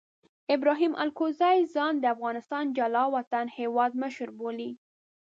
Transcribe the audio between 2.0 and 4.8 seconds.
افغانستان جلا وطنه هیواد مشر بولي.